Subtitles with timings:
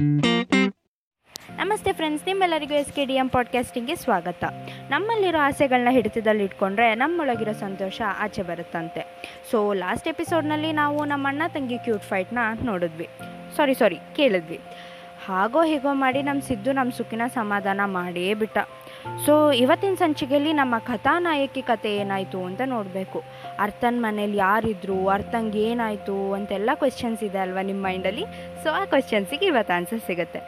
[0.00, 4.44] ನಮಸ್ತೆ ಫ್ರೆಂಡ್ಸ್ ನಿಮ್ಮೆಲ್ಲರಿಗೂ S K D M ಪಾಡ್ಕಾಸ್ಟಿಂಗ್ಗೆ ಸ್ವಾಗತ.
[4.90, 9.22] ನಮ್ಮಲ್ಲಿರೋ ಆಸೆಗಳನ್ನ ಹಿಡಿತದಲ್ಲಿ ಇಟ್ಕೊಂಡ್ರೆ ನಮ್ಮೊಳಗಿರೋ ಸಂತೋಷ ಆಚೆ ಬರುತ್ತಂತೆ.
[9.50, 13.08] ಸೊ ಲಾಸ್ಟ್ ಎಪಿಸೋಡ್ನಲ್ಲಿ ನಾವು ನಮ್ಮ ಅಣ್ಣ ತಂಗಿ ಕ್ಯೂಟ್ ಫೈಟ್ನ ನೋಡಿದ್ವಿ.
[13.56, 14.60] ಸಾರಿ ಸಾರಿ ಕೇಳಿದ್ವಿ.
[15.26, 18.58] ಹಾಗೋ ಹೀಗೋ ಮಾಡಿ ನಮ್ಮ ಸಿದ್ದು ನಮ್ಮ ಸುಖಿನ ಸಮಾಧಾನ ಮಾಡೇ ಬಿಟ್ಟ.
[19.26, 23.22] ಸೊ ಇವತ್ತಿನ ಸಂಚಿಕೆಯಲ್ಲಿ ನಮ್ಮ ಕಥಾನಾಯಕಿ ಕತೆ ಏನಾಯಿತು ಅಂತ ನೋಡಬೇಕು.
[23.60, 28.24] ಅರ್ಥನ ಮನೇಲಿ ಯಾರಿದ್ರು, ಅರ್ಥಂಗೆ ಏನಾಯಿತು ಅಂತೆಲ್ಲ ಕ್ವೆಶನ್ಸ್ ಇದೆ ಅಲ್ವಾ ನಿಮ್ಮ ಮೈಂಡಲ್ಲಿ
[28.64, 30.40] ಸೊ ಆ ಕ್ವೆಶನ್ಸಿಗೆ ಇವತ್ತು ಆನ್ಸರ್ ಸಿಗುತ್ತೆ.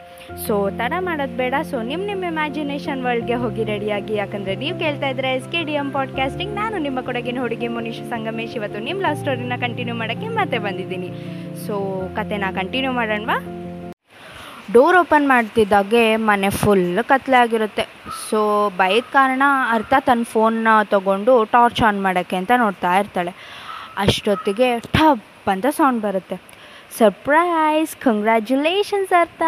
[0.47, 1.53] ಸೊ ತಡ ಮಾಡೋದು ಬೇಡ.
[1.71, 5.91] ಸೊ ನಿಮ್ಮ ನಿಮ್ಮ ಇಮ್ಯಾಜಿನೇಷನ್ ವರ್ಲ್ಡ್ಗೆ ಹೋಗಿ ರೆಡಿಯಾಗಿ ಯಾಕಂದರೆ ನೀವು ಕೇಳ್ತಾ ಇದ್ರೆ S K D M
[5.91, 8.55] podcasting ನಾನು ನಿಮ್ಮ ಕೊಡಗಿನ ಹುಡುಗಿ ಮುನೀಶ್ ಸಂಗಮೇಶ್.
[8.55, 11.09] ಇವತ್ತು ನಿಮ್ಮ ಲವ್ ಸ್ಟೋರಿನ ಕಂಟಿನ್ಯೂ ಮಾಡೋಕ್ಕೆ ಮತ್ತೆ ಬಂದಿದ್ದೀನಿ.
[11.65, 13.56] ಸೊ ಕತೆನ ಕಂಟಿನ್ಯೂ ಮಾಡೋಣವಾ?
[14.73, 17.87] ಡೋರ್ ಓಪನ್ ಮಾಡ್ತಿದ್ದಾಗೆ ಮನೆ ಫುಲ್ ಕತ್ಲೆ ಆಗಿರುತ್ತೆ.
[18.29, 23.33] ಸೊ ಬೈದ ಕಾರಣ ಅರ್ಥ ತನ್ನ ಫೋನ್ನ ತೊಗೊಂಡು ಟಾರ್ಚ್ ಆನ್ ಮಾಡೋಕ್ಕೆ ಅಂತ ನೋಡ್ತಾ ಇರ್ತಾಳೆ.
[23.97, 26.56] ಅಷ್ಟೊತ್ತಿಗೆ ಠಪ್ ಅಂತ ಸೌಂಡ್ ಬರುತ್ತೆ.
[26.95, 29.41] ಸರ್ಪ್ರೈಸ್ ಕಂಗ್ರ್ಯಾಚುಲೇಷನ್ಸ್ ಅರ್ಥ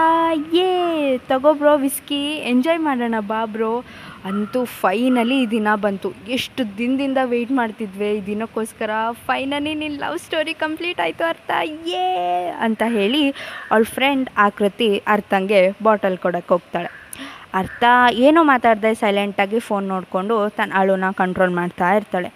[0.53, 3.83] ಯೇ ತಗೋ ಬ್ರೋ ವಿಸ್ಕಿ ಎಂಜಾಯ್ ಮಾಡೋಣ ಬಾ ಬ್ರೋ
[4.25, 6.13] ಅಂತೂ ಫೈನಲಿ ಈ ದಿನ ಬಂತು.
[6.27, 8.09] ಎಷ್ಟು ದಿನದಿಂದ ವೆಯ್ಟ್ ಮಾಡ್ತಿದ್ವಿ.
[8.17, 8.89] ಈ ದಿನಕ್ಕೋಸ್ಕರ
[9.25, 11.51] ಫೈನಲಿ ನಿನ್ನ ಲವ್ ಸ್ಟೋರಿ ಕಂಪ್ಲೀಟ್ ಆಯಿತು ಅರ್ಥ
[11.87, 12.05] ಯೇ
[12.59, 13.29] ಅಂತ ಹೇಳಿ
[13.71, 16.89] ಅವಳ ಫ್ರೆಂಡ್ ಆಕೃತಿ ಅರ್ಥಂಗೆ ಬಾಟಲ್ ಕೊಡೋಕ್ಕೆ ಹೋಗ್ತಾಳೆ.
[17.53, 17.83] ಅರ್ಥ,
[18.13, 22.29] ಏನೋ ಮಾತಾಡ್ದೆ ಸೈಲೆಂಟಾಗಿ ಫೋನ್ ನೋಡಿಕೊಂಡು ತನ್ನ ಅಳುನ ಕಂಟ್ರೋಲ್ ಮಾಡ್ತಾ ಇರ್ತಾಳೆ.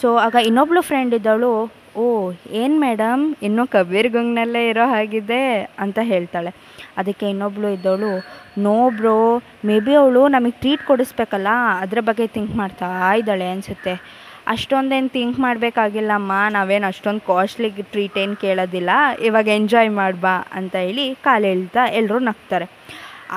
[0.00, 6.50] ಸೊ ಆಗ ಇನ್ನೊಬ್ಳು ಫ್ರೆಂಡ್ ಇದ್ದವಳು ಓ, ಏನು ಮೇಡಮ್ ಇನ್ನೂ ಕಬೀರ್ ಗಂಗ್ನಲ್ಲೇ ಇರೋ ಹಾಗಿದೆ ಅಂತ ಹೇಳ್ತಾಳೆ.
[6.96, 8.24] ಅದಕ್ಕೆ ಇನ್ನೊಬ್ಳು ಇದ್ದವಳು,
[8.58, 11.48] ನೋ ಬ್ರೋ, ಮೇ ಬಿ ಅವಳು ನಮಗೆ ಟ್ರೀಟ್ ಕೊಡಿಸ್ಬೇಕಲ್ಲ,
[11.80, 14.00] ಅದರ ಬಗ್ಗೆ ಥಿಂಕ್ ಮಾಡ್ತಾ ಇದ್ದಾಳೆ ಅನಿಸುತ್ತೆ.
[14.46, 18.90] ಅಷ್ಟೊಂದೇನು ಥಿಂಕ್ ಮಾಡಬೇಕಾಗಿಲ್ಲಮ್ಮ, ನಾವೇನು ಅಷ್ಟೊಂದು ಕಾಸ್ಟ್ಲಿ ಟ್ರೀಟ್ ಏನು ಕೇಳೋದಿಲ್ಲ,
[19.22, 22.68] ಇವಾಗ ಎಂಜಾಯ್ ಮಾಡ್ಬಾ ಅಂತ ಹೇಳಿ ಕಾಲು ಹೇಳ್ತಾ ಎಲ್ಲರೂ ನಗ್ತಾರೆ.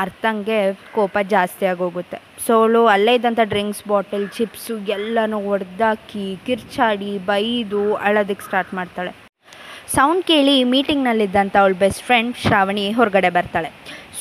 [0.01, 0.59] ಅರ್ಥಂಗೆ
[0.95, 2.17] ಕೋಪ ಜಾಸ್ತಿ ಆಗೋಗುತ್ತೆ.
[2.45, 9.13] ಸೊ ಅವಳು ಅಲ್ಲೇ ಇದ್ದಂಥ ಡ್ರಿಂಕ್ಸ್ ಬಾಟಲ್, ಚಿಪ್ಸು ಎಲ್ಲನೂ ಒಡೆದಾಕಿ ಕಿರ್ಚಾಡಿ, ಬೈದು ಅಳೋದಕ್ಕೆ ಸ್ಟಾರ್ಟ್ ಮಾಡ್ತಾಳೆ.
[9.95, 13.69] ಸೌಂಡ್ ಕೇಳಿ ಮೀಟಿಂಗ್ನಲ್ಲಿದ್ದಂಥ ಅವಳ ಬೆಸ್ಟ್ ಫ್ರೆಂಡ್ ಶ್ರಾವಣಿ ಹೊರಗಡೆ ಬರ್ತಾಳೆ.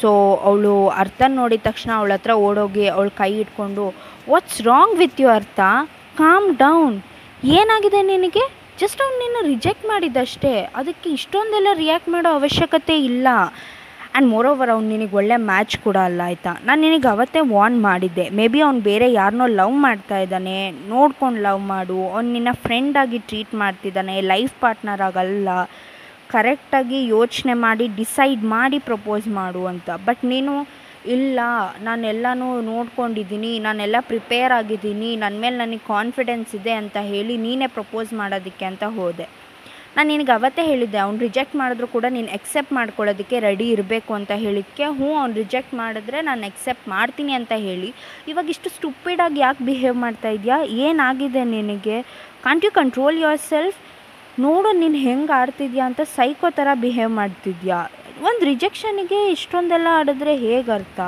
[0.01, 0.11] ಸೊ
[0.49, 3.85] ಅವಳು ಅರ್ಥ ನೋಡಿದ ತಕ್ಷಣ ಅವಳ ಹತ್ರ ಓಡೋಗಿ ಅವಳ ಕೈ ಇಟ್ಕೊಂಡು
[4.33, 5.61] ವಾಟ್ಸ್ ರಾಂಗ್ ವಿತ್ ಯು ಅರ್ಥ?
[6.23, 6.97] ಕಾಮ್ ಡೌನ್
[7.59, 8.45] ಏನಾಗಿದೆ ನಿನಗೆ?
[8.81, 13.29] ಜಸ್ಟ್ ಅವ್ನು ನಿನ್ನ ರಿಜೆಕ್ಟ್ ಮಾಡಿದ್ದಷ್ಟೇ ಅದಕ್ಕೆ ಇಷ್ಟೊಂದೆಲ್ಲ ರಿಯಾಕ್ಟ್ ಮಾಡೋ ಅವಶ್ಯಕತೆ ಇಲ್ಲ.
[14.13, 16.53] ಆ್ಯಂಡ್ ಮೋರ್ ಓವರ್ ಅವ್ನು ನಿನಗೆ ಒಳ್ಳೆ ಮ್ಯಾಚ್ ಕೂಡ ಅಲ್ಲ, ಆಯಿತಾ?
[16.67, 18.25] ನಾನು ನಿನಗೆ ಅವತ್ತೇ ವಾರ್ನ್ ಮಾಡಿದ್ದೆ.
[18.39, 20.57] ಮೇ ಬಿ ಅವ್ನು ಬೇರೆ ಯಾರನ್ನೋ ಲವ್ ಮಾಡ್ತಾ ಇದ್ದಾನೆ,
[20.93, 21.99] ನೋಡ್ಕೊಂಡು ಲವ್ ಮಾಡು.
[22.15, 25.49] ಅವ್ನು ನಿನ್ನ ಫ್ರೆಂಡಾಗಿ ಟ್ರೀಟ್ ಮಾಡ್ತಿದ್ದಾನೆ ಲೈಫ್ ಪಾರ್ಟ್ನರ್ ಆಗಲ್ಲ.
[26.35, 29.91] ಕರೆಕ್ಟಾಗಿ ಯೋಚನೆ ಮಾಡಿ ಡಿಸೈಡ್ ಮಾಡಿ ಪ್ರಪೋಸ್ ಮಾಡು ಅಂತ.
[30.09, 30.55] ಬಟ್ ನೀನು,
[31.17, 31.41] ಇಲ್ಲ
[31.87, 38.67] ನಾನೆಲ್ಲನೂ ನೋಡ್ಕೊಂಡಿದ್ದೀನಿ, ನಾನೆಲ್ಲ ಪ್ರಿಪೇರ್ ಆಗಿದ್ದೀನಿ ನನ್ನ ಮೇಲೆ ನನಗೆ ಕಾನ್ಫಿಡೆನ್ಸ್ ಇದೆ ಅಂತ ಹೇಳಿ ನೀನೇ ಪ್ರಪೋಸ್ ಮಾಡೋದಕ್ಕೆ
[38.73, 39.29] ಅಂತ ಹೋದೆ.
[39.97, 44.85] ನಾನು ನಿನಗೆ ಅವತ್ತೇ ಹೇಳಿದ್ದೆ, ಅವ್ನು ರಿಜೆಕ್ಟ್ ಮಾಡಿದ್ರು ಕೂಡ ನೀನು ಎಕ್ಸೆಪ್ಟ್ ಮಾಡ್ಕೊಳ್ಳೋದಕ್ಕೆ ರೆಡಿ ಇರಬೇಕು ಅಂತ ಹೇಳಿದ್ದಕ್ಕೆ
[44.99, 47.91] ಹ್ಞೂ, ಅವ್ನು ರಿಜೆಕ್ಟ್ ಮಾಡಿದ್ರೆ ನಾನು ಎಕ್ಸೆಪ್ಟ್ ಮಾಡ್ತೀನಿ ಅಂತ ಹೇಳಿ.
[48.33, 50.59] ಇವಾಗ ಇಷ್ಟು ಸ್ಟುಪಿಡಾಗಿ ಯಾಕೆ ಬಿಹೇವ್ ಮಾಡ್ತಾ ಇದೆಯಾ?
[50.87, 51.99] ಏನಾಗಿದೆ ನಿನಗೆ?
[52.47, 53.79] Can't you control yourself
[54.47, 57.81] ನೋಡು ನೀನು ಹೆಂಗೆ ಆಡ್ತಿದ್ಯಾ ಅಂತ ಸೈಕೋ ಥರ ಬಿಹೇವ್ ಮಾಡ್ತಿದ್ಯಾ?
[58.29, 61.01] ಒಂದು ರಿಜೆಕ್ಷನಿಗೆ ಇಷ್ಟೊಂದೆಲ್ಲ ಆಡಿದ್ರೆ ಹೇಗೆ ಅರ್ಥ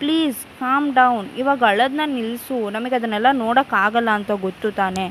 [0.00, 5.06] ಪ್ಲೀಸ್ ಕಾಮ್ ಡೌನ್ ಇವಾಗ ಅಳೋದನ್ನ ನಿಲ್ಲಿಸು ನಮಗೆ ಅದನ್ನೆಲ್ಲ ನೋಡೋಕ್ಕಾಗಲ್ಲ ಅಂತ ಗೊತ್ತು ತಾನೆ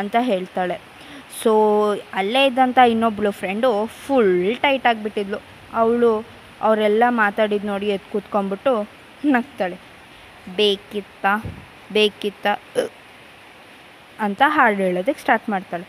[0.00, 0.76] ಅಂತ ಹೇಳ್ತಾಳೆ.
[1.42, 1.52] ಸೊ
[2.14, 5.38] ಅಲ್ಲೇ ಇದ್ದಂಥ ಇನ್ನೊಬ್ಬಳು ಫ್ರೆಂಡು ಫುಲ್ ಟೈಟ್ ಆಗಿಬಿಟ್ಟಿದ್ಲು.
[5.72, 6.24] ಅವಳು
[6.60, 8.88] ಅವರೆಲ್ಲ ಮಾತಾಡಿದ್ದು ನೋಡಿ ಎದ್ದು ಕೂತ್ಕೊಂಡ್ಬಿಟ್ಟು
[9.24, 9.78] ನಗ್ತಾಳೆ.
[10.56, 11.26] ಬೇಕಿತ್ತ?
[11.92, 12.46] ಬೇಕಿತ್ತ?
[14.18, 15.82] ಅಂತ ಹಾಡು ಹೇಳೋದಕ್ಕೆ ಸ್ಟಾರ್ಟ್ ಮಾಡ್ತಾಳೆ.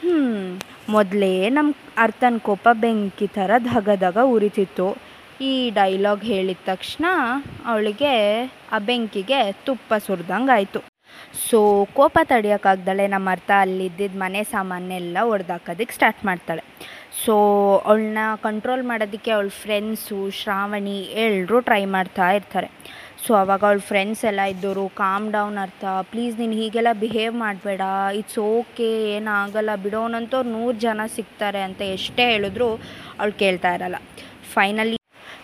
[0.00, 0.58] ಹ್ಞೂ
[0.88, 4.96] ಮೊದಲೇ ನಮ್ಮ ಅರ್ಥನ ಕೋಪ ಬೆಂಕಿ ಥರ ಧಗ ಧಗ ಉರಿತಿತ್ತು.
[5.40, 7.04] ಈ ಡೈಲಾಗ್ ಹೇಳಿದ ತಕ್ಷಣ
[7.66, 10.89] ಅವಳಿಗೆ, ಆ ಬೆಂಕಿಗೆ ತುಪ್ಪ ಸುರಿದಂಗೆ ಆಯಿತು
[11.48, 11.58] ಸೊ
[11.98, 16.62] ಕೋಪ ತಡಿಯೋಕ್ಕಾಗ್ದಳೆ ನಮ್ಮ ಅರ್ಥ ಅಲ್ಲಿದ್ದಿದ್ದ ಮನೆ ಸಾಮಾನೆಲ್ಲ ಒಡೆದಾಕೋದಕ್ಕೆ ಸ್ಟಾರ್ಟ್ ಮಾಡ್ತಾಳೆ.
[17.24, 17.34] ಸೊ
[17.90, 22.68] ಅವಳನ್ನ ಕಂಟ್ರೋಲ್ ಮಾಡೋದಕ್ಕೆ ಅವಳ ಫ್ರೆಂಡ್ಸು ಶ್ರಾವಣಿ ಎಲ್ಲರೂ ಟ್ರೈ ಮಾಡ್ತಾ ಇರ್ತಾರೆ.
[23.24, 27.82] ಸೊ ಅವಾಗ ಅವಳ ಫ್ರೆಂಡ್ಸ್ ಎಲ್ಲ ಇದ್ದವರು ಕಾಮ್ ಡೌನ್ ಅರ್ಥ ಪ್ಲೀಸ್ ನೀನು ಹೀಗೆಲ್ಲ ಬಿಹೇವ್ ಮಾಡಬೇಡ
[28.20, 32.70] ಇಟ್ಸ್ ಓಕೆ ಏನಾಗಲ್ಲ, ಬಿಡೋನಂತವ್ರು ನೂರು ಜನ ಸಿಗ್ತಾರೆ ಅಂತ ಎಷ್ಟೇ ಹೇಳಿದ್ರು
[33.18, 34.00] ಅವಳು ಕೇಳ್ತಾ ಇರಲ್ಲ.
[34.54, 34.98] ಫೈನಲಿ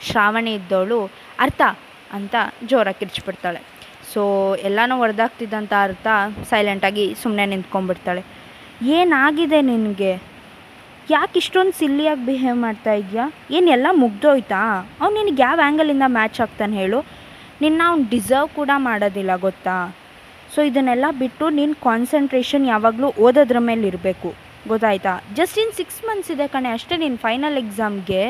[0.09, 1.01] ಶ್ರಾವಣಿ ಇದ್ದವಳು,
[1.45, 1.63] ಅರ್ಥ,
[2.17, 2.35] ಅಂತ
[2.71, 3.61] ಜೋರಾಗಿ ಕಿರ್ಚ್ಬಿಡ್ತಾಳೆ.
[4.17, 4.23] ಸೊ
[4.69, 6.07] ಎಲ್ಲನೂ ಹೊಡೆದಾಗ್ತಿದ್ದಂಥ ಅರ್ಥ
[6.51, 8.23] ಸೈಲೆಂಟಾಗಿ ಸುಮ್ಮನೆ ನಿಂತ್ಕೊಂಡ್ಬಿಡ್ತಾಳೆ.
[8.99, 10.13] ಏನಾಗಿದೆ ನಿನಗೆ?
[11.11, 13.25] ಯಾಕೆ ಇಷ್ಟೊಂದು ಸಿಲ್ಲಿಯಾಗಿ ಬಿಹೇವ್ ಮಾಡ್ತಾ ಇದೆಯಾ?
[13.57, 14.61] ಏನು ಎಲ್ಲ ಮುಗ್ದೋಯ್ತಾ?
[15.01, 17.01] ಅವ್ನು ನಿನಗೆ ಯಾವ ಆ್ಯಂಗಲಿಂದ ಮ್ಯಾಚ್ ಆಗ್ತಾನೆ ಹೇಳು.
[17.65, 19.77] ನಿನ್ನ ಅವ್ನು ಡಿಸರ್ವ್ ಕೂಡ ಮಾಡೋದಿಲ್ಲ, ಗೊತ್ತಾ?
[20.55, 24.31] ಸೊ ಇದನ್ನೆಲ್ಲ ಬಿಟ್ಟು ನಿನ್ನ ಕಾನ್ಸಂಟ್ರೇಷನ್ ಯಾವಾಗಲೂ ಓದೋದ್ರ ಮೇಲೆ ಇರಬೇಕು.
[24.73, 25.15] ಗೊತ್ತಾಯ್ತಾ?
[25.39, 28.23] ಜಸ್ಟ್ ಇನ್ ಸಿಕ್ಸ್ ಮಂತ್ಸ್ ಇದೆ ಕಣೆ, ಅಷ್ಟೇ ನೀನು ಫೈನಲ್ ಎಕ್ಸಾಮ್ಗೆ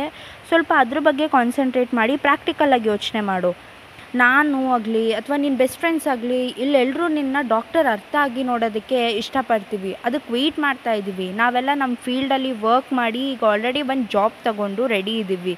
[0.49, 3.76] ಸ್ವಲ್ಪ ಅದ್ರ ಬಗ್ಗೆ ಕಾನ್ಸಂಟ್ರೇಟ್ ಮಾಡಿ ಪ್ರಾಕ್ಟಿಕಲಾಗಿ ಯೋಚನೆ ಮಾಡು.
[4.23, 9.93] ನಾನು ಆಗಲಿ ಅಥವಾ ನಿನ್ನ ಬೆಸ್ಟ್ ಫ್ರೆಂಡ್ಸ್ ಆಗಲಿ ಇಲ್ಲೆಲ್ಲರೂ ನಿನ್ನ ಡಾಕ್ಟರ್ ಅರ್ಥ ಆಗಿ ನೋಡೋದಕ್ಕೆ ಇಷ್ಟಪಡ್ತೀವಿ.
[10.07, 15.15] ಅದಕ್ಕೆ ವೆಯ್ಟ್ ಮಾಡ್ತಾ ಇದ್ದೀವಿ ನಾವೆಲ್ಲ ನಮ್ಮ ಫೀಲ್ಡಲ್ಲಿ ವರ್ಕ್ ಮಾಡಿ ಈಗ ಆಲ್ರೆಡಿ ಒಂದು ಜಾಬ್ ತಗೊಂಡು ರೆಡಿ
[15.23, 15.55] ಇದ್ದೀವಿ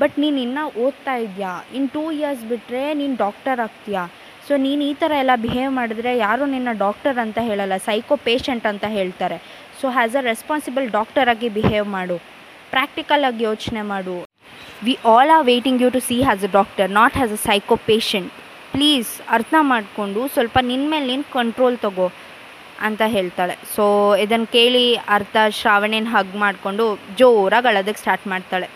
[0.00, 1.54] ಬಟ್ ನೀನು ಇನ್ನೂ ಓದ್ತಾ ಇದೆಯಾ?
[1.76, 4.04] ಇನ್ನು ಟೂ ಇಯರ್ಸ್ ಬಿಟ್ಟರೆ ನೀನು ಡಾಕ್ಟರ್ ಆಗ್ತೀಯಾ?
[4.46, 8.84] ಸೊ ನೀನು ಈ ಥರ ಎಲ್ಲ ಬಿಹೇವ್ ಮಾಡಿದ್ರೆ ಯಾರೂ ನಿನ್ನ ಡಾಕ್ಟರ್ ಅಂತ ಹೇಳಲ್ಲ ಸೈಕೋ ಪೇಷಂಟ್ ಅಂತ
[8.98, 9.38] ಹೇಳ್ತಾರೆ.
[9.80, 12.18] So as a responsible doctor ಆಗಿ ಬಿಹೇವ್ ಮಾಡು.
[12.74, 14.16] ಪ್ರಾಕ್ಟಿಕಲ್ ಆಗಿ ಯೋಚನೆ ಮಾಡು.
[14.86, 18.30] We all are waiting you to see as a doctor not as a psycho patient
[18.74, 22.06] please ಅರ್ಥ ಮಾಡಿಕೊಂಡು ಸ್ವಲ್ಪ ನಿನ್ನ ಮೇಲೆ ನಿನ್ನ ಕಂಟ್ರೋಲ್ ತಗೋ
[22.86, 23.54] ಅಂತ ಹೇಳ್ತಾಳೆ.
[23.74, 23.84] ಸೊ
[24.24, 24.84] ಇದನ್ನು ಕೇಳಿ
[25.16, 26.84] ಅರ್ಥ, ಶ್ರಾವಣೇನ ಹಗ್ ಮಾಡಿಕೊಂಡು
[27.18, 28.68] ಜೋರಾಗಿ ಅಳೋದಕ್ಕೆ ಸ್ಟಾರ್ಟ್ ಮಾಡ್ತಾಳೆ.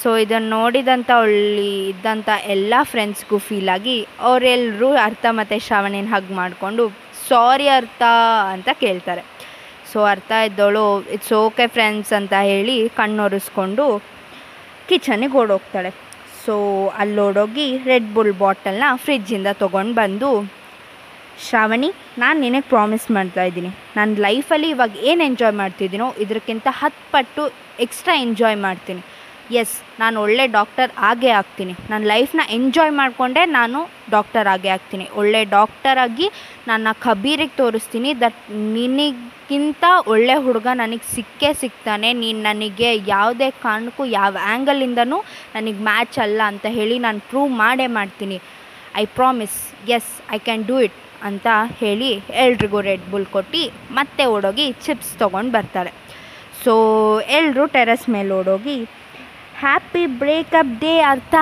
[0.00, 3.96] ಸೊ ಇದನ್ನು ನೋಡಿದಂಥ ಒಳ್ಳಿ ಇದ್ದಂಥ ಎಲ್ಲ ಫ್ರೆಂಡ್ಸ್ಗೂ ಫೀಲಾಗಿ
[4.28, 6.84] ಅವರೆಲ್ಲರೂ ಅರ್ಥ ಮತ್ತು ಶ್ರಾವಣೇನ ಹಗ್ ಮಾಡಿಕೊಂಡು
[7.30, 8.02] ಸಾರಿ ಅರ್ಥ
[8.54, 9.24] ಅಂತ ಕೇಳ್ತಾರೆ.
[9.92, 10.84] ಸೊ ಅರ್ಥ ಇದ್ದವಳು
[11.16, 13.86] ಇಟ್ಸ್ ಓಕೆ ಫ್ರೆಂಡ್ಸ್ ಅಂತ ಹೇಳಿ ಕಣ್ಣೊರೆಸ್ಕೊಂಡು
[14.88, 15.90] ಕಿಚನಿಗೆ ಓಡೋಗ್ತಾಳೆ.
[16.44, 16.54] ಸೊ
[17.02, 20.30] ಅಲ್ಲೋಡೋಗಿ ರೆಡ್ ಬುಲ್ ಬಾಟಲ್ನ ಫ್ರಿಜ್ಜಿಂದ ತೊಗೊಂಡು ಬಂದು,
[21.46, 21.90] ಶ್ರಾವಣಿ,
[22.22, 23.70] ನಾನು ನಿನಗೆ ಪ್ರಾಮಿಸ್ ಮಾಡ್ತಾ ಇದ್ದೀನಿ.
[23.96, 27.42] ನನ್ನ ಲೈಫಲ್ಲಿ ಇವಾಗ ಏನು ಎಂಜಾಯ್ ಮಾಡ್ತಿದ್ದೀನೋ ಇದಕ್ಕಿಂತ ಹತ್ತು ಪಟ್ಟು
[27.84, 29.02] ಎಕ್ಸ್ಟ್ರಾ ಎಂಜಾಯ್ ಮಾಡ್ತೀನಿ.
[29.60, 31.74] ಎಸ್ ನಾನು ಒಳ್ಳೆ ಡಾಕ್ಟರ್ ಆಗೇ ಆಗ್ತೀನಿ.
[31.90, 33.78] ನನ್ನ ಲೈಫ್ನ ಎಂಜಾಯ್ ಮಾಡಿಕೊಂಡೇ ನಾನು
[34.14, 35.06] ಡಾಕ್ಟರ್ ಆಗೇ ಆಗ್ತೀನಿ.
[35.20, 36.26] ಒಳ್ಳೆ ಡಾಕ್ಟರ್ ಆಗಿ
[36.70, 38.10] ನನ್ನ ಕಬೀರಿಗೆ ತೋರಿಸ್ತೀನಿ.
[38.24, 38.40] ದಟ್
[38.76, 42.12] ನಿನಗಿಂತ ಒಳ್ಳೆ ಹುಡುಗ ನನಗೆ ಸಿಕ್ಕೇ ಸಿಗ್ತಾನೆ.
[42.22, 45.18] ನೀನು ನನಗೆ ಯಾವುದೇ ಕಾರಣಕ್ಕೂ ಯಾವ ಆ್ಯಂಗಲಿಂದನೂ
[45.56, 48.38] ನನಗೆ ಮ್ಯಾಚ್ ಅಲ್ಲ ಅಂತ ಹೇಳಿ ನಾನು ಪ್ರೂವ್ ಮಾಡೇ ಮಾಡ್ತೀನಿ.
[49.02, 49.58] I promise
[49.98, 50.98] as I can do it
[51.28, 51.46] ಅಂತ
[51.80, 52.10] ಹೇಳಿ
[52.44, 53.62] ಎಲ್ರಿಗೂ ರೆಡ್ ಬುಲ್ ಕೊಟ್ಟು
[53.98, 55.92] ಮತ್ತೆ ಓಡೋಗಿ ಚಿಪ್ಸ್ ತೊಗೊಂಡು ಬರ್ತಾರೆ.
[56.62, 56.72] ಸೊ
[57.38, 58.78] ಎಲ್ಲರೂ ಟೆರೆಸ್ ಮೇಲೆ ಓಡೋಗಿ
[59.62, 61.36] ಹ್ಯಾಪಿ ಬ್ರೇಕಪ್ ಡೇ ಅರ್ಥ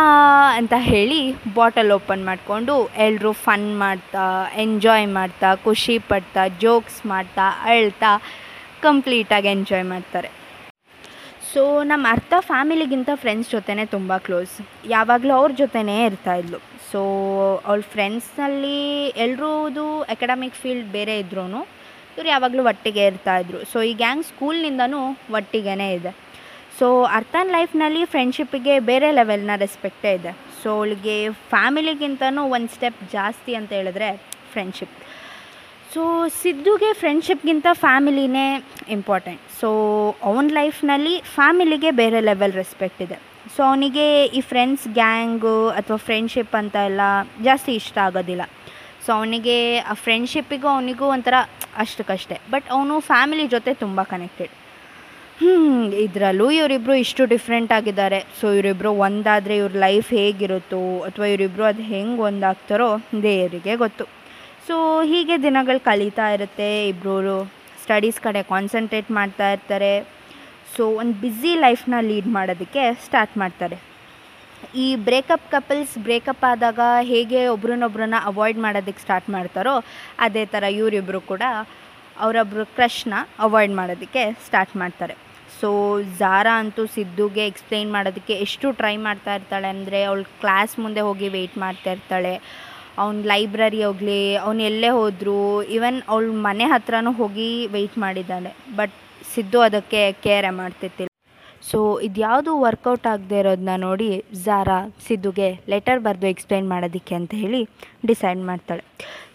[0.59, 1.19] ಅಂತ ಹೇಳಿ
[1.57, 2.75] ಬಾಟಲ್ ಓಪನ್ ಮಾಡಿಕೊಂಡು
[3.07, 4.23] ಎಲ್ಲರೂ ಫನ್ ಮಾಡ್ತಾ
[4.63, 8.13] ಎಂಜಾಯ್ ಮಾಡ್ತಾ, ಖುಷಿ ಪಡ್ತಾ ಜೋಕ್ಸ್ ಮಾಡ್ತಾ, ಅಳ್ತಾ
[8.87, 10.31] ಕಂಪ್ಲೀಟಾಗಿ ಎಂಜಾಯ್ ಮಾಡ್ತಾರೆ.
[11.51, 14.55] ಸೊ ನಮ್ಮ ಅರ್ಥ ಫ್ಯಾಮಿಲಿಗಿಂತ ಫ್ರೆಂಡ್ಸ್ ಜೊತೆನೇ ತುಂಬ ಕ್ಲೋಸ್
[14.97, 16.61] ಯಾವಾಗಲೂ ಅವ್ರ ಜೊತೆನೇ ಇರ್ತಾಯಿದ್ಲು
[16.91, 17.01] ಸೊ
[17.69, 18.79] ಅವ್ಳ ಫ್ರೆಂಡ್ಸ್ನಲ್ಲಿ
[19.25, 21.47] ಎಲ್ರೂದು ಅಕಾಡೆಮಿಕ್ ಫೀಲ್ಡ್ ಬೇರೆ ಇದ್ರೂ
[22.17, 25.01] ಇವ್ರು ಯಾವಾಗಲೂ ಒಟ್ಟಿಗೆ ಇರ್ತಾಯಿದ್ರು ಸೊ ಈ ಗ್ಯಾಂಗ್ ಸ್ಕೂಲ್ನಿಂದನೂ
[25.39, 26.13] ಒಟ್ಟಿಗೆ ಇದೆ.
[26.79, 26.87] ಸೊ
[27.19, 30.33] ಅರ್ಥನ್ ಲೈಫ್ನಲ್ಲಿ ಫ್ರೆಂಡ್ಶಿಪ್ಪಿಗೆ ಬೇರೆ ಲೆವೆಲ್ನ ರೆಸ್ಪೆಕ್ಟೇ ಇದೆ.
[30.63, 31.15] ಸೊ ಅವಳಿಗೆ
[31.53, 34.09] ಫ್ಯಾಮಿಲಿಗಿಂತನೂ ಒಂದು ಸ್ಟೆಪ್ ಜಾಸ್ತಿ ಅಂತ ಹೇಳಿದ್ರೆ
[34.53, 34.97] ಫ್ರೆಂಡ್ಶಿಪ್
[35.93, 36.03] ಸೊ
[36.41, 38.47] ಸಿದ್ದುಗೆ ಫ್ರೆಂಡ್ಶಿಪ್ಗಿಂತ ಫ್ಯಾಮಿಲಿನೇ
[38.97, 39.69] ಇಂಪಾರ್ಟೆಂಟ್ ಸೊ
[40.31, 43.17] ಅವನ ಲೈಫ್ನಲ್ಲಿ ಫ್ಯಾಮಿಲಿಗೆ ಬೇರೆ ಲೆವೆಲ್ ರೆಸ್ಪೆಕ್ಟ್ ಇದೆ.
[43.55, 44.07] ಸೊ ಅವನಿಗೆ
[44.39, 47.01] ಈ ಫ್ರೆಂಡ್ಸ್ ಗ್ಯಾಂಗು ಅಥವಾ ಫ್ರೆಂಡ್ಶಿಪ್ ಅಂತ ಎಲ್ಲ
[47.49, 48.43] ಜಾಸ್ತಿ ಇಷ್ಟ ಆಗೋದಿಲ್ಲ.
[49.07, 49.57] ಸೊ ಅವನಿಗೆ
[49.93, 51.35] ಆ ಫ್ರೆಂಡ್ಶಿಪ್ಪಿಗೂ ಅವನಿಗೂ ಒಂಥರ
[51.85, 54.55] ಅಷ್ಟಕ್ಕಷ್ಟೇ ಬಟ್ ಅವನು ಫ್ಯಾಮಿಲಿ ಜೊತೆ ತುಂಬ ಕನೆಕ್ಟೆಡ್
[56.05, 58.21] ಇದರಲ್ಲೂ ಇವರಿಬ್ಬರು ಇಷ್ಟು ಡಿಫ್ರೆಂಟ್ ಆಗಿದ್ದಾರೆ.
[58.41, 62.89] ಸೊ ಇವರಿಬ್ಬರು ಒಂದಾದರೆ ಇವ್ರ ಲೈಫ್ ಹೇಗಿರುತ್ತೋ ಅಥವಾ ಇವರಿಬ್ಬರು ಅದು ಹೆಂಗೆ ಒಂದಾಗ್ತಾರೋ
[63.27, 64.05] ದೇವರಿಗೆ ಗೊತ್ತು.
[64.67, 64.77] ಸೊ
[65.11, 66.71] ಹೀಗೆ ದಿನಗಳು ಕಲಿತಾ ಇರುತ್ತೆ.
[66.93, 67.37] ಇಬ್ಬರು
[67.83, 69.93] ಸ್ಟಡೀಸ್ ಕಡೆ ಕಾನ್ಸಂಟ್ರೇಟ್ ಮಾಡ್ತಾ ಇರ್ತಾರೆ.
[70.77, 73.77] ಸೊ ಒಂದು ಬ್ಯುಸಿ ಲೈಫ್ನ ಲೀಡ್ ಮಾಡೋದಕ್ಕೆ ಸ್ಟಾರ್ಟ್ ಮಾಡ್ತಾರೆ.
[74.85, 76.81] ಈ ಬ್ರೇಕಪ್ ಕಪಲ್ಸ್ ಬ್ರೇಕಪ್ ಆದಾಗ
[77.11, 79.75] ಹೇಗೆ ಒಬ್ರನ್ನೊಬ್ರನ್ನ ಅವಾಯ್ಡ್ ಮಾಡೋದಕ್ಕೆ ಸ್ಟಾರ್ಟ್ ಮಾಡ್ತಾರೋ
[80.27, 81.43] ಅದೇ ಥರ ಇವರಿಬ್ಬರು ಕೂಡ
[82.25, 83.15] ಅವರೊಬ್ಬರು ಕ್ರಶ್ನ
[83.47, 85.17] ಅವಾಯ್ಡ್ ಮಾಡೋದಕ್ಕೆ ಸ್ಟಾರ್ಟ್ ಮಾಡ್ತಾರೆ.
[85.61, 85.69] ಸೊ
[86.21, 91.57] ಝಾರಾ ಅಂತೂ ಸಿದ್ದುಗೆ ಎಕ್ಸ್ಪ್ಲೈನ್ ಮಾಡೋದಕ್ಕೆ ಎಷ್ಟು ಟ್ರೈ ಮಾಡ್ತಾ ಇರ್ತಾಳೆ ಅಂದರೆ ಅವಳು ಕ್ಲಾಸ್ ಮುಂದೆ ಹೋಗಿ ವೆಯ್ಟ್
[91.65, 92.35] ಮಾಡ್ತಾ ಇರ್ತಾಳೆ.
[93.03, 95.39] ಅವ್ನ ಲೈಬ್ರರಿ ಹೋಗಲಿ, ಅವ್ನು ಎಲ್ಲೇ ಹೋದರೂ
[95.77, 98.53] ಈವನ್ ಅವಳ ಮನೆ ಹತ್ರನೂ ಹೋಗಿ ವೆಯ್ಟ್ ಮಾಡಿದ್ದಾಳೆ.
[98.79, 98.95] ಬಟ್
[99.35, 101.11] ಸಿದ್ದು ಅದಕ್ಕೆ ಕೇರೆ ಮಾಡ್ತಿರ್ತಿಲ್ಲ.
[101.69, 104.09] ಸೊ ಇದ್ಯಾವುದು ವರ್ಕೌಟ್ ಆಗದೆ ಇರೋದನ್ನ ನೋಡಿ
[104.45, 104.77] ಝಾರಾ
[105.07, 107.61] ಸಿದ್ದುಗೆ ಲೆಟರ್ ಬರೆದು ಎಕ್ಸ್ಪ್ಲೈನ್ ಮಾಡೋದಕ್ಕೆ ಅಂತ ಹೇಳಿ
[108.11, 108.83] ಡಿಸೈಡ್ ಮಾಡ್ತಾಳೆ.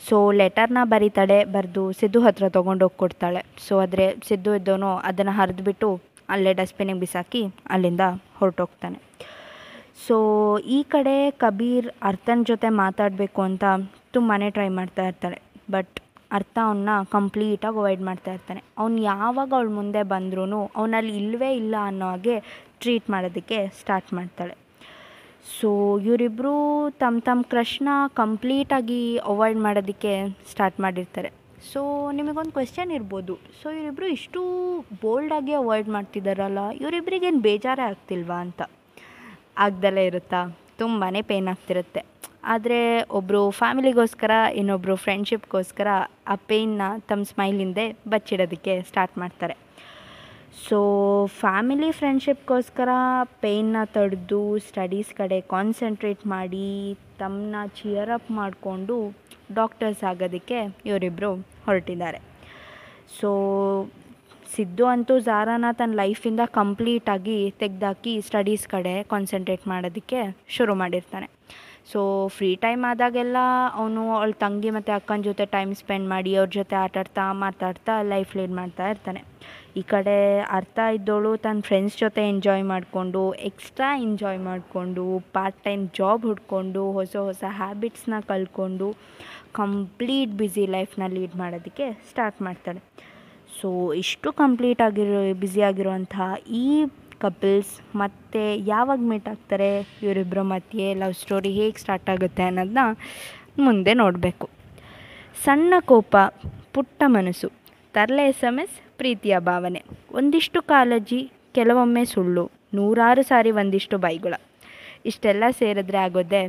[0.07, 3.41] ಸೊ ಲೆಟರ್ನ ಬರೀತಾಳೆ, ಬರೆದು ಸಿದ್ದು ಹತ್ರ ತೊಗೊಂಡೋಗಿ ಕೊಡ್ತಾಳೆ.
[3.65, 5.89] ಸೊ ಆದರೆ ಸಿದ್ದು ಇದ್ದವನು ಅದನ್ನು ಹರಿದ್ಬಿಟ್ಟು
[6.31, 8.03] ಅಲ್ಲೇ ಡಸ್ಟ್ಬಿನಿಗೆ ಬಿಸಾಕಿ ಅಲ್ಲಿಂದ
[8.39, 8.99] ಹೊರಟೋಗ್ತಾನೆ.
[10.07, 10.15] ಸೊ
[10.57, 13.63] ಈ ಕಡೆ ಕಬೀರ್ ಅರ್ಥನ ಜೊತೆ ಮಾತಾಡಬೇಕು ಅಂತ
[14.11, 15.41] ತುಂಬಾ ಟ್ರೈ ಮಾಡ್ತಾ ಇರ್ತಾಳೆ
[15.71, 15.99] ಬಟ್
[16.31, 18.63] ಅರ್ಥ ಅವನ್ನ ಕಂಪ್ಲೀಟಾಗಿ ಅವಾಯ್ಡ್ ಮಾಡ್ತಾ ಇರ್ತಾನೆ.
[18.77, 22.39] ಅವ್ನು ಯಾವಾಗ ಅವಳು ಮುಂದೆ ಬಂದ್ರೂ ಅವನಲ್ಲಿ ಇಲ್ಲವೇ ಇಲ್ಲ ಅನ್ನೋ ಹಾಗೆ
[22.79, 24.55] ಟ್ರೀಟ್ ಮಾಡೋದಕ್ಕೆ ಸ್ಟಾರ್ಟ್ ಮಾಡ್ತಾಳೆ.
[25.59, 25.69] ಸೊ
[25.99, 26.53] ಇವರಿಬ್ಬರು
[26.91, 30.13] ತಮ್ಮ ತಮ್ಮ ಕ್ರಶ್ನ ಕಂಪ್ಲೀಟಾಗಿ ಅವಾಯ್ಡ್ ಮಾಡೋದಕ್ಕೆ
[30.51, 31.40] ಸ್ಟಾರ್ಟ್ ಮಾಡಿರ್ತಾರೆ.
[31.69, 33.39] ಸೊ ನಿಮಗೊಂದು ಕ್ವೆಶ್ಚನ್ ಇರ್ಬೋದು.
[33.63, 34.41] ಸೊ ಇವರಿಬ್ಬರು ಇಷ್ಟು
[35.01, 38.61] ಬೋಲ್ಡಾಗಿ ಅವಾಯ್ಡ್ ಮಾಡ್ತಿದ್ದಾರಲ್ಲ ಇವರಿಬ್ಬರಿಗೇನು ಬೇಜಾರೇ ಆಗ್ತಿಲ್ವಾ ಅಂತ?
[39.57, 40.57] ಆಗ್ದಲೇ ಇರುತ್ತಾ?
[40.77, 42.05] ತುಂಬಾ ಪೇನ್ ಆಗ್ತಿರುತ್ತೆ.
[42.43, 45.87] ಆದರೆ ಒಬ್ಬರು ಫ್ಯಾಮಿಲಿಗೋಸ್ಕರ ಇನ್ನೊಬ್ಬರು ಫ್ರೆಂಡ್ಶಿಪ್ಗೋಸ್ಕರ
[46.27, 49.57] ಆ ಪೇಯ್ನ ತಮ್ಮ ಸ್ಮೈಲಿಂದೆ ಬಚ್ಚಿಡೋದಕ್ಕೆ ಸ್ಟಾರ್ಟ್ ಮಾಡ್ತಾರೆ.
[50.67, 50.77] ಸೊ
[51.27, 52.89] ಫ್ಯಾಮಿಲಿ ಫ್ರೆಂಡ್ಶಿಪ್ಗೋಸ್ಕರ
[53.41, 59.20] ಪೇಯ್ನ ತಡೆದು ಸ್ಟಡೀಸ್ ಕಡೆ ಕಾನ್ಸಂಟ್ರೇಟ್ ಮಾಡಿ, ತಮ್ಮನ್ನ ಚಿಯರ್ ಅಪ್ ಮಾಡಿಕೊಂಡು
[59.59, 61.31] ಡಾಕ್ಟರ್ಸ್ ಆಗೋದಕ್ಕೆ ಇವರಿಬ್ಬರು
[61.65, 62.19] ಹೊರಟಿದ್ದಾರೆ.
[63.19, 63.29] ಸೊ
[64.55, 70.19] ಸಿದ್ದು ಅಂತೂ ಝಾರಾನ ತನ್ನ ಲೈಫಿಂದ ಕಂಪ್ಲೀಟಾಗಿ ತೆಗೆದಾಕಿ ಸ್ಟಡೀಸ್ ಕಡೆ ಕಾನ್ಸಂಟ್ರೇಟ್ ಮಾಡೋದಕ್ಕೆ
[70.55, 71.27] ಶುರು ಮಾಡಿರ್ತಾನೆ.
[71.91, 73.37] ಸೊ ಫ್ರೀ ಟೈಮ್ ಆದಾಗೆಲ್ಲ
[73.73, 78.51] ಅವನು ಅವಳ ತಂಗಿ ಮತ್ತು ಅಕ್ಕನ ಜೊತೆ ಟೈಮ್ ಸ್ಪೆಂಡ್ ಮಾಡಿ ಅವ್ರ ಜೊತೆ ಆಟಾಡ್ತಾ ಮಾತಾಡ್ತಾ ಲೈಫ್ ಲೀಡ್
[78.51, 79.21] ಮಾಡ್ತಾ ಇರ್ತಾನೆ.
[79.79, 80.15] ಈ ಕಡೆ
[80.57, 87.15] ಅರ್ಥ ಇದ್ದವಳು ತನ್ನ ಫ್ರೆಂಡ್ಸ್ ಜೊತೆ ಎಂಜಾಯ್ ಮಾಡಿಕೊಂಡು ಎಕ್ಸ್ಟ್ರಾ ಎಂಜಾಯ್ ಮಾಡಿಕೊಂಡು ಪಾರ್ಟ್ ಟೈಮ್ ಜಾಬ್ ಹುಡ್ಕೊಂಡು, ಹೊಸ
[87.15, 88.87] ಹೊಸ ಹ್ಯಾಬಿಟ್ಸ್ನ ಕಲ್ಕೊಂಡು
[89.59, 92.81] ಕಂಪ್ಲೀಟ್ ಬ್ಯುಸಿ ಲೈಫ್ನ ಲೀಡ್ ಮಾಡೋದಕ್ಕೆ ಸ್ಟಾರ್ಟ್ ಮಾಡ್ತಾಳೆ.
[93.61, 96.29] ಸೊ ಇಷ್ಟು ಕಂಪ್ಲೀಟ್ ಆಗಿರೋ ಬ್ಯುಸಿ ಆಗಿರುವಂತಹ
[96.63, 96.65] ಈ
[97.23, 99.71] ಕಪಲ್ಸ್ ಮತ್ತೆ ಯಾವಾಗ ಮೀಟ್ ಆಗ್ತಾರೆ
[100.03, 102.83] ಇವರಿಬ್ಬರ ಮಧ್ಯೆ ಲವ್ ಸ್ಟೋರಿ ಹೇಗೆ ಸ್ಟಾರ್ಟ್ ಆಗುತ್ತೆ ಅನ್ನೋದನ್ನ
[103.65, 104.49] ಮುಂದೆ ನೋಡಬೇಕು.
[105.45, 106.15] ಸಣ್ಣ ಕೋಪ,
[106.73, 107.49] ಪುಟ್ಟ ಮನಸ್ಸು.
[107.93, 109.81] ತರಲೆ ಎಸ್ ಎಂ ಎಸ್ ಪ್ರೀತಿಯ ಭಾವನೆ.
[110.19, 111.21] ಒಂದಿಷ್ಟು ಕಾಳಜಿ,
[111.57, 112.45] ಕೆಲವೊಮ್ಮೆ ಸುಳ್ಳು.
[112.77, 114.35] ನೂರಾರು ಸಾರಿ ಒಂದಿಷ್ಟು ಬೈಗುಳ
[115.09, 116.41] ಇಷ್ಟೆಲ್ಲ ಸೇರಿದ್ರೆ ಆಗೋದೆ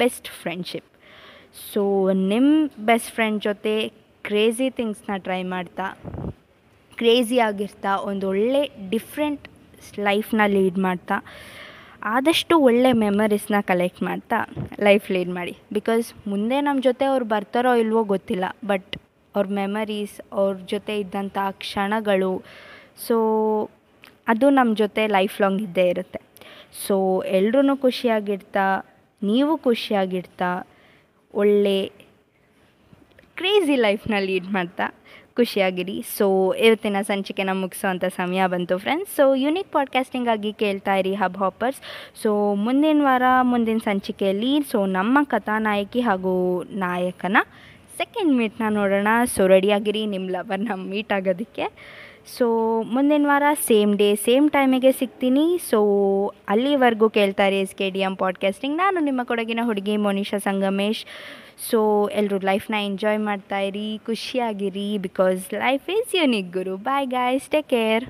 [0.00, 0.88] ಬೆಸ್ಟ್ ಫ್ರೆಂಡ್ಶಿಪ್
[1.70, 1.82] ಸೊ
[2.32, 2.50] ನಿಮ್ಮ
[2.88, 3.74] ಬೆಸ್ಟ್ ಫ್ರೆಂಡ್ ಜೊತೆ
[4.28, 5.86] ಕ್ರೇಜಿ ಥಿಂಗ್ಸ್ನ ಟ್ರೈ ಮಾಡ್ತಾ
[6.98, 9.44] ಕ್ರೇಜಿ ಆಗಿರ್ತಾ, ಒಂದು ಒಳ್ಳೆ ಡಿಫ್ರೆಂಟ್
[10.08, 11.16] ಲೈಫ್ನ ಲೀಡ್ ಮಾಡ್ತಾ,
[12.14, 14.38] ಆದಷ್ಟು ಒಳ್ಳೆ ಮೆಮರೀಸ್ನ ಕಲೆಕ್ಟ್ ಮಾಡ್ತಾ
[14.86, 15.54] ಲೈಫ್ ಲೀಡ್ ಮಾಡಿ.
[15.72, 18.90] ಬಿಕಾಸ್ ಮುಂದೆ ನಮ್ಮ ಜೊತೆ ಅವ್ರು ಬರ್ತಾರೋ ಇಲ್ವೋ ಗೊತ್ತಿಲ್ಲ ಬಟ್
[19.36, 22.42] ಅವ್ರ ಮೆಮರೀಸ್ ಅವ್ರ ಜೊತೆ ಇದ್ದಂಥ ಕ್ಷಣಗಳು.
[23.06, 23.16] ಸೊ
[24.28, 26.20] ಅದು ನಮ್ಮ ಜೊತೆ ಲೈಫ್ ಲಾಂಗ್ ಇದ್ದೇ ಇರುತ್ತೆ.
[26.86, 28.66] ಸೊ ಎಲ್ರೂ ಖುಷಿಯಾಗಿರ್ತಾ,
[29.22, 30.66] ನೀವು ಖುಷಿಯಾಗಿರ್ತಾ,
[31.34, 31.92] ಒಳ್ಳೆ
[33.34, 34.94] ಕ್ರೇಜಿ ಲೈಫ್ನ ಲೀಡ್ ಮಾಡ್ತಾ
[35.36, 36.02] ಖುಷಿಯಾಗಿರಿ.
[36.18, 41.80] ಸೊ ಇವತ್ತಿನ ಸಂಚಿಕೆನ ಮುಗಿಸೋವಂಥ ಸಮಯ ಬಂತು ಫ್ರೆಂಡ್ಸ್ ಸೊ ಯೂನಿಕ್ ಪಾಡ್ಕಾಸ್ಟಿಂಗಾಗಿ ಕೇಳ್ತಾ ಇರಿ ಹಬ್ ಹಾಪರ್ಸ್
[42.22, 44.52] ಸೊ ಮುಂದಿನ ವಾರ, ಮುಂದಿನ ಸಂಚಿಕೆಯಲ್ಲಿ.
[44.70, 47.36] ಸೊ ನಮ್ಮ ಕಥಾನಾಯಕಿ ಹಾಗೂ ನಾಯಕನ
[47.98, 49.08] ಸೆಕೆಂಡ್ ಮೀಟ್ನ ನೋಡೋಣ.
[49.34, 51.66] ಸೊ ರೆಡಿಯಾಗಿರಿ ನಿಮ್ಮ ಲವರ್ನ ಮೀಟ್ ಆಗೋದಕ್ಕೆ.
[52.38, 52.46] ಸೊ
[52.82, 55.44] ಮುಂದಿನ ವಾರ ಸೇಮ್ ಡೇ ಸೇಮ್ ಟೈಮಿಗೆ ಸಿಗ್ತೀನಿ.
[55.70, 55.78] ಸೊ
[56.48, 61.02] ಅಲ್ಲಿವರೆಗೂ ಕೇಳ್ತಾ ಇರಿ S K D M podcasting ನಾನು ನಿಮ್ಮ ಕೊಡಗಿನ ಹುಡುಗಿ ಮೋನಿಷಾ ಸಂಗಮೇಶ್.
[61.70, 61.78] ಸೊ
[62.12, 64.00] ಎಲ್ಲರೂ ಲೈಫ್ನ ಎಂಜಾಯ್ ಮಾಡ್ತಾ ಇರಿ.
[64.06, 64.98] ಖುಷಿಯಾಗಿರಿ.
[64.98, 66.76] Because life is unique Guru.
[66.76, 68.04] Bye guys take care